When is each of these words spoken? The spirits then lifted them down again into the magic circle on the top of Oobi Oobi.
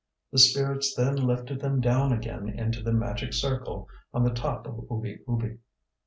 The 0.31 0.39
spirits 0.39 0.95
then 0.95 1.15
lifted 1.15 1.59
them 1.59 1.79
down 1.79 2.11
again 2.11 2.49
into 2.49 2.81
the 2.81 2.91
magic 2.91 3.33
circle 3.33 3.87
on 4.11 4.23
the 4.23 4.31
top 4.33 4.65
of 4.65 4.87
Oobi 4.89 5.19
Oobi. 5.27 5.59